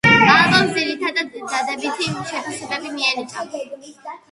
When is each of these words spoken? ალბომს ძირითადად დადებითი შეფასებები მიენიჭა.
ალბომს 0.35 0.71
ძირითადად 0.77 1.29
დადებითი 1.51 2.09
შეფასებები 2.33 2.97
მიენიჭა. 2.97 3.49